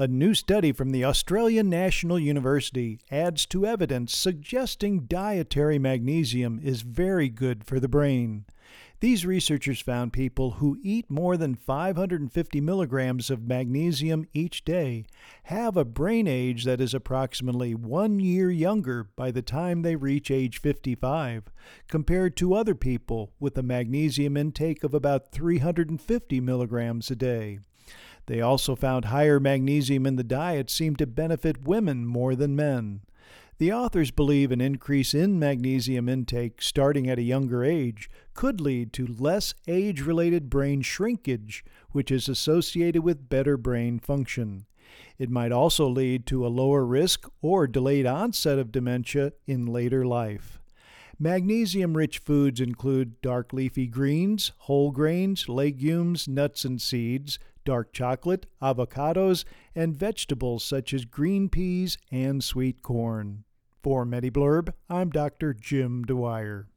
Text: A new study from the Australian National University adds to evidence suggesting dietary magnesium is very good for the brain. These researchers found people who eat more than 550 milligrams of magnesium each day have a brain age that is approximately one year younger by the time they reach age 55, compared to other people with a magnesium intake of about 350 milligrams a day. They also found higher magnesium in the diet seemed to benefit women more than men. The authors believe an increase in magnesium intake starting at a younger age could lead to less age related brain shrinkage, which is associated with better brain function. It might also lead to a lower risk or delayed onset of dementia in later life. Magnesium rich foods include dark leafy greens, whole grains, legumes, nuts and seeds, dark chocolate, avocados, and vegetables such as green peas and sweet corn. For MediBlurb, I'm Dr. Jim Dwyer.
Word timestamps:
A 0.00 0.06
new 0.06 0.32
study 0.32 0.70
from 0.70 0.92
the 0.92 1.04
Australian 1.04 1.68
National 1.68 2.20
University 2.20 3.00
adds 3.10 3.44
to 3.46 3.66
evidence 3.66 4.16
suggesting 4.16 5.06
dietary 5.06 5.76
magnesium 5.76 6.60
is 6.62 6.82
very 6.82 7.28
good 7.28 7.64
for 7.64 7.80
the 7.80 7.88
brain. 7.88 8.44
These 9.00 9.26
researchers 9.26 9.80
found 9.80 10.12
people 10.12 10.52
who 10.52 10.78
eat 10.84 11.10
more 11.10 11.36
than 11.36 11.56
550 11.56 12.60
milligrams 12.60 13.28
of 13.28 13.48
magnesium 13.48 14.24
each 14.32 14.64
day 14.64 15.04
have 15.44 15.76
a 15.76 15.84
brain 15.84 16.28
age 16.28 16.62
that 16.62 16.80
is 16.80 16.94
approximately 16.94 17.74
one 17.74 18.20
year 18.20 18.52
younger 18.52 19.08
by 19.16 19.32
the 19.32 19.42
time 19.42 19.82
they 19.82 19.96
reach 19.96 20.30
age 20.30 20.60
55, 20.60 21.50
compared 21.88 22.36
to 22.36 22.54
other 22.54 22.76
people 22.76 23.32
with 23.40 23.58
a 23.58 23.64
magnesium 23.64 24.36
intake 24.36 24.84
of 24.84 24.94
about 24.94 25.32
350 25.32 26.40
milligrams 26.40 27.10
a 27.10 27.16
day. 27.16 27.58
They 28.28 28.42
also 28.42 28.76
found 28.76 29.06
higher 29.06 29.40
magnesium 29.40 30.04
in 30.04 30.16
the 30.16 30.22
diet 30.22 30.68
seemed 30.68 30.98
to 30.98 31.06
benefit 31.06 31.66
women 31.66 32.06
more 32.06 32.34
than 32.34 32.54
men. 32.54 33.00
The 33.56 33.72
authors 33.72 34.10
believe 34.10 34.52
an 34.52 34.60
increase 34.60 35.14
in 35.14 35.38
magnesium 35.38 36.10
intake 36.10 36.60
starting 36.60 37.08
at 37.08 37.18
a 37.18 37.22
younger 37.22 37.64
age 37.64 38.10
could 38.34 38.60
lead 38.60 38.92
to 38.92 39.06
less 39.06 39.54
age 39.66 40.02
related 40.02 40.50
brain 40.50 40.82
shrinkage, 40.82 41.64
which 41.92 42.10
is 42.10 42.28
associated 42.28 43.02
with 43.02 43.30
better 43.30 43.56
brain 43.56 43.98
function. 43.98 44.66
It 45.18 45.30
might 45.30 45.50
also 45.50 45.88
lead 45.88 46.26
to 46.26 46.46
a 46.46 46.48
lower 46.48 46.84
risk 46.84 47.26
or 47.40 47.66
delayed 47.66 48.04
onset 48.04 48.58
of 48.58 48.70
dementia 48.70 49.32
in 49.46 49.64
later 49.64 50.04
life. 50.04 50.60
Magnesium 51.18 51.96
rich 51.96 52.18
foods 52.18 52.60
include 52.60 53.22
dark 53.22 53.54
leafy 53.54 53.86
greens, 53.86 54.52
whole 54.58 54.90
grains, 54.90 55.48
legumes, 55.48 56.28
nuts 56.28 56.66
and 56.66 56.80
seeds, 56.80 57.38
dark 57.68 57.92
chocolate, 57.92 58.46
avocados, 58.62 59.44
and 59.74 59.94
vegetables 59.94 60.64
such 60.64 60.94
as 60.94 61.04
green 61.04 61.50
peas 61.50 61.98
and 62.10 62.42
sweet 62.42 62.82
corn. 62.82 63.44
For 63.82 64.06
MediBlurb, 64.06 64.72
I'm 64.88 65.10
Dr. 65.10 65.52
Jim 65.52 66.02
Dwyer. 66.02 66.70